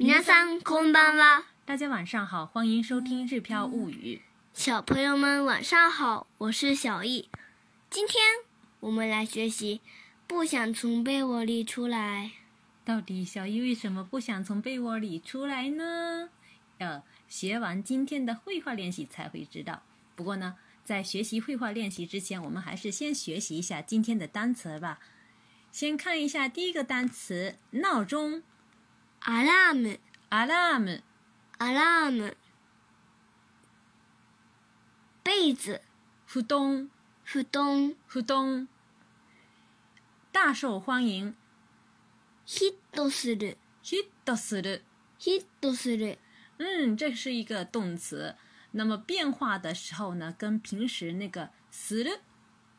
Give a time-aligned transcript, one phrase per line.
[0.00, 1.44] 皆さんこんばんは。
[1.64, 4.22] 大家晚上好，欢迎收听《日飘物语》。
[4.52, 7.28] 小朋友们晚上好，我是小易。
[7.90, 8.22] 今天
[8.80, 9.80] 我们来学习“
[10.26, 12.32] 不想从被窝里出来”。
[12.84, 16.28] 到底小易为什么不想从被窝里出来呢？
[16.78, 19.82] 要学完今天的绘画练习才会知道。
[20.14, 25.00] 不过呢，在学习绘画练习之前，我们还是先学习一下今天的单词吧。
[25.72, 28.42] 先看一下第一个单词：闹钟。
[29.20, 29.98] アラーム、
[30.30, 31.02] アラーム、
[31.58, 32.36] アラーム。
[35.24, 35.80] 被子、
[36.24, 36.88] 布団、
[37.24, 38.68] 布団、布団。
[40.32, 41.34] 大受欢迎。
[42.44, 44.84] ヒットする、ヒットする。
[45.18, 46.18] ヒットする。
[46.58, 48.36] 嗯，这是一个动词。
[48.72, 52.20] 那么变化的时候呢，跟平时那个“する”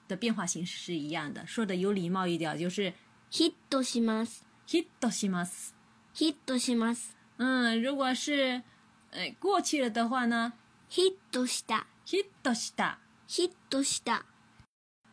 [0.08, 1.46] 的变化形式是一样的。
[1.46, 2.94] 说的有礼貌一点，就是
[3.30, 5.74] ヒットします、ヒットします。
[6.14, 7.16] ヒットします。
[7.38, 8.64] 嗯，如果是
[9.12, 10.54] 呃过去了的话呢，
[10.90, 13.00] ヒットした、ヒットした。
[13.28, 14.26] ヒットした。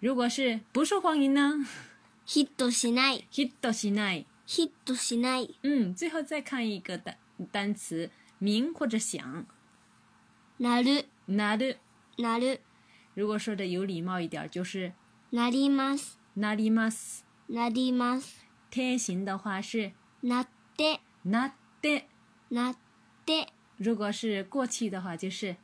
[0.01, 1.67] 如果是不受欢迎呢，
[2.25, 4.27] ヒットしない、ヒットしない。
[4.47, 5.59] ヒットしない。
[5.63, 7.17] 嗯，最后再看一个单
[7.51, 9.47] 单词，鸣或者响，
[10.59, 11.79] なる、なる。
[12.17, 12.61] なる、
[13.15, 14.93] 如果说的有礼貌一点，就是
[15.33, 17.25] なります、なります。
[17.49, 18.47] なります。
[18.71, 19.91] 天形的话是
[20.23, 20.47] なっ
[20.80, 22.08] て、なって。
[22.50, 22.76] なっ
[23.26, 25.58] て、如果是过去的话，就是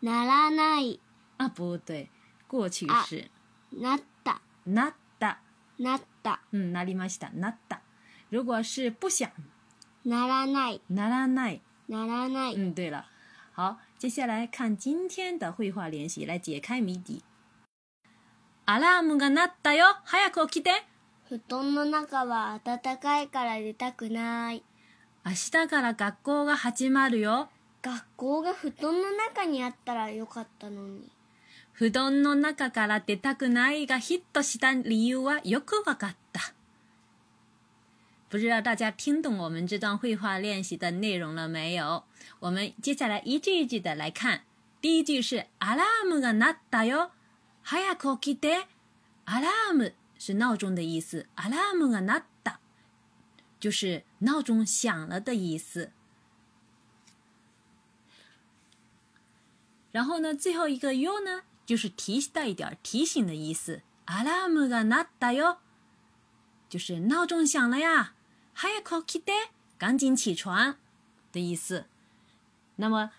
[0.00, 1.00] ならない、
[1.38, 2.08] 啊，不对，
[2.48, 3.28] 过去啊式
[3.72, 5.40] なった、なった。
[5.78, 7.30] なった、嗯，なりました。
[7.30, 7.80] なった。
[8.30, 9.30] 如果是不想，
[10.04, 11.62] ならない、ならない。
[11.88, 12.54] ならない。
[12.54, 13.04] 嗯，对了，
[13.54, 17.22] 好，接下来看今天的绘画练习，来解开谜底。
[18.66, 19.96] アラームが鳴ったよ。
[20.04, 20.84] 早く起きて。
[21.30, 24.64] 布団の中は暖かいから出たくない。
[25.24, 27.48] 明日から学校が始まるよ。
[27.82, 31.08] 学校が布団の中にあったらよかったのに。
[31.72, 36.52] 布団の中から出たくないがヒットした理由はよくわかった。
[38.28, 42.02] 不知道大家听懂我们这段绘画练习的内容了没有？
[42.40, 44.40] 我们接下来一句一句的来看。
[44.80, 47.12] 第一句是アラームが鳴ったよ。
[47.62, 48.66] 早く起きて。
[49.26, 52.60] アラーム是闹钟的意思，alarm a n a t a
[53.58, 55.92] 就是闹钟响了的意思。
[59.90, 65.58] 然后呢，最后一个 yo 呢，就是提带一点提醒的意思，alarm a n a t a
[66.68, 68.12] 就是闹钟响了呀
[68.56, 69.32] ，hayako k i d
[69.78, 70.76] 赶紧起床
[71.32, 71.86] 的意思。
[72.76, 73.12] 那么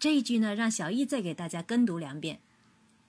[0.00, 2.40] 这一句呢，让小易再给大家跟读两遍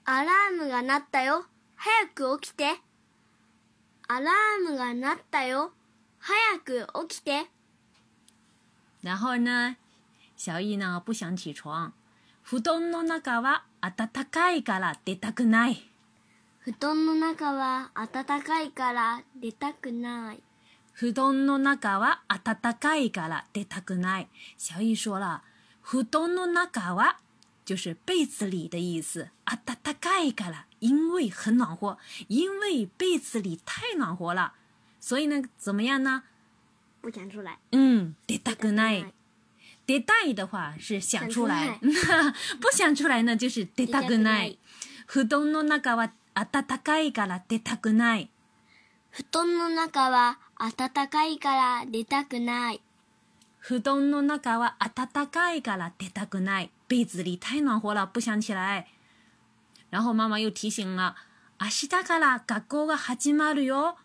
[0.04, 2.80] ，alarm a n a t a yo，hayako k i d
[4.12, 5.70] アラームが鳴ったよ。
[6.18, 7.46] 早く起きて。
[9.04, 9.76] 然后呢，
[10.36, 11.92] 小易呢不想起床。
[12.42, 15.88] 布団の中は暖かいから出たくない。
[16.58, 20.42] 布団の中は暖かいから出たくない。
[20.92, 24.28] 布団の中は暖かいから出たくない。
[24.58, 25.40] 小易说了，
[25.82, 27.20] 布団の中は
[27.70, 34.54] 就是被子里的意思，暖かいから因为很暖和，因为被子里太暖和了，
[34.98, 36.24] 所以呢，怎么样呢？
[37.00, 37.58] 不想出来。
[37.70, 39.14] 嗯，出たくない。
[39.86, 41.78] 出たい的话是想出来，
[42.60, 44.58] 不想出来呢就是出たくない。
[45.06, 48.30] 布団の中は暖かいから出たくない。
[49.12, 52.82] 布団の中は暖かいから出たくない。
[53.58, 56.72] 布団の中は暖かいから出たくない。
[56.89, 58.87] 被子里太暖和了，不想起来。
[59.89, 61.15] 然后妈妈又提醒了，
[61.59, 63.95] 明日から学校が始まるよ。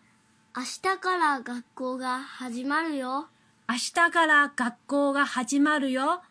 [0.54, 3.28] 明日から学校が始まるよ。
[3.69, 6.22] 明日から学校が始まるよ。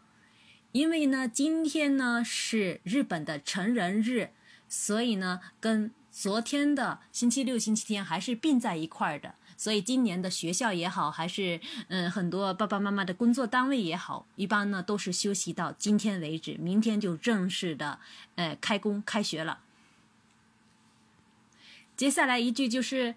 [0.72, 4.30] 因为呢，今天呢是日本的成人日，
[4.70, 9.36] 所以呢，跟昨天的星期六、星期天还是并在一块儿的。
[9.58, 18.00] 所以今年的学校也好，还是嗯很多爸爸妈妈的工作单位也好，一般呢都是休息到今天为止，明天就正式的
[18.36, 19.60] 呃开工开学了。
[21.98, 23.16] 接下来一句就是，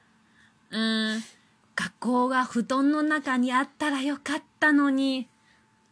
[0.70, 1.22] 嗯，
[1.76, 5.28] 学校が布団の中にあったらよかったのに。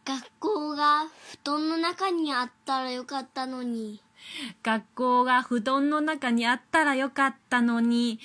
[0.03, 4.01] 学校が布団の中にあったらよかったのに。
[4.61, 8.19] 学校が布団の中にあったらよかったのに。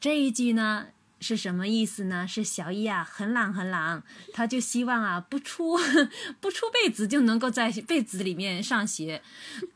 [0.00, 0.88] 这一句呢
[1.24, 2.26] 是什么意思呢？
[2.26, 4.02] 是小一啊，很懒很懒，
[4.32, 5.78] 他就希望啊不出
[6.40, 9.20] 不出被子就能够在被子里面上学。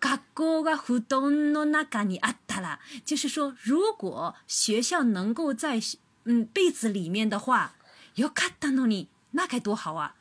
[0.01, 5.79] 学校が布団の中にあったら，就是说如果学校能够在
[6.25, 7.73] 嗯被子里面的话，
[8.17, 10.15] よかったのに，那该多好啊！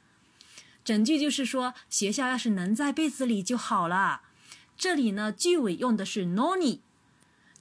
[0.84, 4.24] 整句就是说学校要是能在被子里就好了。
[4.76, 6.80] 这里呢，句尾用的是 noni。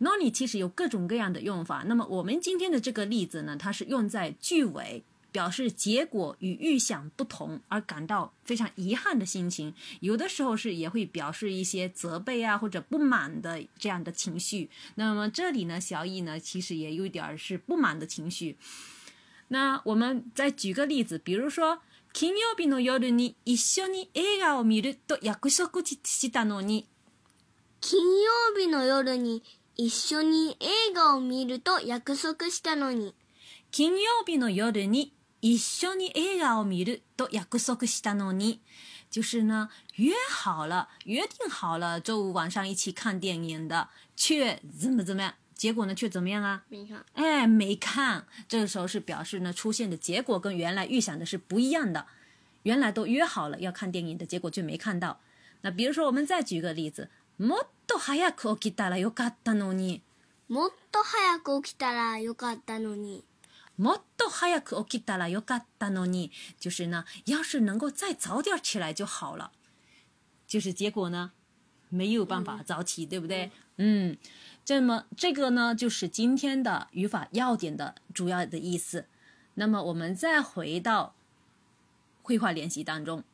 [0.00, 1.84] noni 其实有各种各样的用法。
[1.87, 5.04] 那么我们今天的这个例子呢，它是用在句尾。
[5.32, 14.69] 表示结果与预想不同而感到非常遗憾的心情，有的时候是也会表示一些责备啊或者不满的这样的情绪。
[14.96, 18.58] 那么这里呢，小易呢其实也有点是不满的情绪。
[19.49, 21.81] 那我们再举个例子，比如说
[22.12, 26.84] 金曜日の夜に一緒に映画を見ると約束したのに。
[27.81, 29.43] 金曜日の夜に
[29.76, 33.14] 一緒に映画を見ると約束したのに。
[33.70, 38.60] 金曜日の夜に一緒に映画を見ると約束したのに，
[39.10, 45.34] 就是呢，约好了，约定好了，周五晚上一起看电影的，却怎么怎么样？
[45.54, 46.62] 结果呢，却怎么样啊？
[46.69, 47.04] 没看。
[47.14, 48.26] 哎，没看。
[48.46, 52.06] 这个时候是表示呢，出现的结果跟原来预想的是不一样的。
[52.64, 55.20] 原来都约好了要看电影的，结果却没看到。
[55.62, 57.08] 那比如说，我们再举个例子，
[57.38, 60.02] もっと早く起きたらよかったのに。
[60.49, 63.25] もっと早く起きたらよかったのに。
[63.78, 69.50] もっと早く起きたらよかったのに，就是呢，要是能够再早点起来就好了。
[70.46, 71.32] 就是结果呢，
[71.88, 73.50] 没有办法早起，对不对？
[73.76, 74.19] 嗯，
[74.62, 79.06] 这么这个呢，就是今天的语法要点的主要的意思。
[79.54, 81.14] 那么我们再回到
[82.22, 83.25] 绘画练习当中，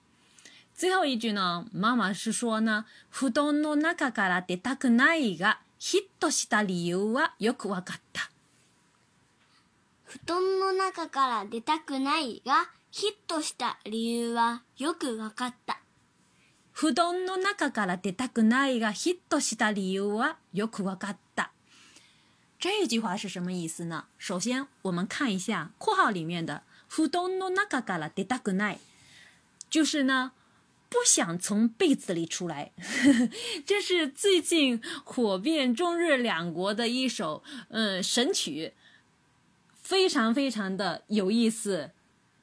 [0.75, 8.31] 最后一句呢，妈妈是说呢，布団の中から出たくないがヒットした理由はよくわかった。
[10.04, 15.80] 布団の中から出たくないがヒットした理由はよくわかった。
[16.72, 21.52] 布団の中から出たくないがヒットした理由はよくわかった。
[22.60, 24.06] 这句话是什么意思呢？
[24.18, 28.80] 首先，我们看一下括号里面的“布団の中から出たくない”，
[29.69, 30.31] 就是呢，
[30.94, 32.72] 不想从被子里出来。
[33.66, 38.74] 这是最近火遍中日两国的一首嗯神曲。
[39.84, 41.92] 非常非常的有意思，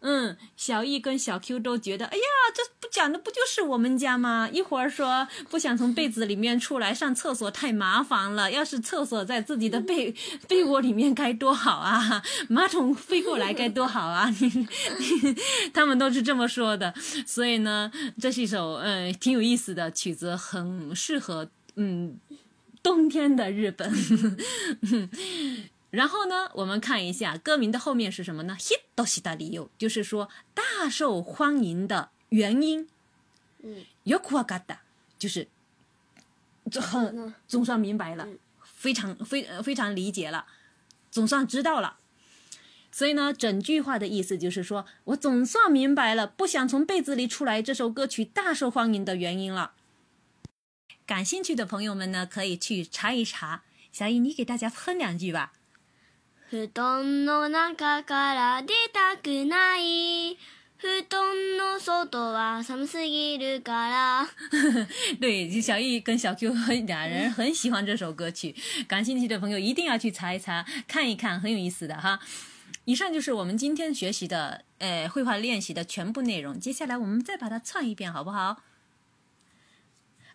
[0.00, 2.22] 嗯，小易跟小 Q 都觉得，哎呀，
[2.54, 4.48] 这不讲的不就是我们家吗？
[4.50, 10.14] 一会儿说不想从被子里面出来上厕所太麻烦了，要是厕所在自己的被
[10.48, 14.30] 被窝里面该多好啊，马桶飞过来该多好啊，
[15.74, 16.94] 他们都是这么说的。
[17.26, 22.18] 所以呢，这是一首嗯挺有意思的曲子，很适合嗯
[22.82, 23.92] 冬天的日本。
[25.91, 28.57] 然后呢，我们看一下歌名的后面是什么呢？
[28.59, 32.89] hit 都是大理由，就是说大受欢迎的原因。
[33.63, 34.77] 嗯，よくわかった，
[35.17, 35.47] 就是
[36.81, 38.27] 很总算明白了，
[38.63, 40.45] 非常非非常理解了，
[41.09, 41.97] 总算知道了。
[42.91, 49.73] 所以呢，整句话的意思就是说我总算明白了，不想从被子里出来这首歌曲大受欢迎的原因了。
[51.05, 53.63] 感兴趣的朋友们呢，可以去查一查。
[53.91, 55.53] 小易，你给大家哼两句吧。
[56.50, 60.36] 布団の中から出たくない。
[60.78, 64.26] 布団の外は寒すぎるから。
[65.20, 66.52] 对，小易跟小 Q
[66.86, 68.56] 俩人很喜欢这首歌曲，
[68.88, 72.18] 感兴趣的朋友一定要去查一查，看一看，很有意思的哈。
[72.84, 76.58] 以上就是我们今天学习的呃绘画练习的全部内容。
[76.58, 78.56] 接下来我们再把它唱一遍，好不好？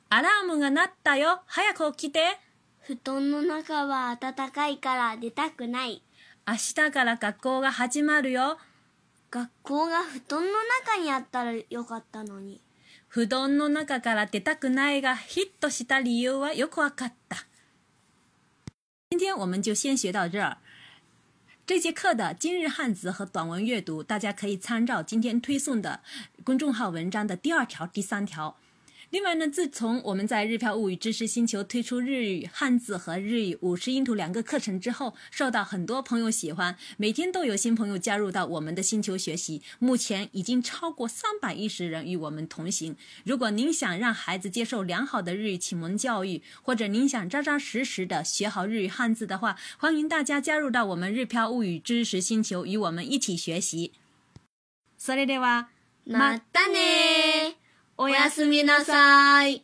[0.07, 1.41] アラームが鳴ったよ。
[1.45, 2.39] 早く起きて。
[2.87, 6.03] 布団の中は暖かいから出たくない。
[6.47, 8.59] 明日から学校が始まるよ。
[9.31, 10.47] 学校が布団の
[10.85, 12.61] 中にあったらよかったのに。
[13.07, 17.47] 布団の中から出たくないがヒットした理由はよくわかった。
[19.09, 20.57] 今天我们就先学到这儿。
[21.65, 26.01] 这节课的今日汉字和短文阅读，大家可以参照今天推送的
[26.43, 28.55] 公众号文章的第二条、第三条。
[29.14, 39.62] 另外呢，自从我们在日漂物语知识星球推出日语汉字和日语五十音图两个课程之后，受到很多朋友喜欢，每天都有新朋友加入到我们的星球学习。
[39.80, 42.96] 目前已经超过三百一十人与我们同行。
[43.24, 53.90] 如果您想让孩子接受良好的日语启蒙教育，或者您想扎扎实实的学好日语汉字的话，欢迎大家加入到我们日漂物语知识星球，与我们一起学习。
[54.96, 55.66] それでは、
[56.06, 57.56] またね
[57.97, 59.63] おやすみなさい。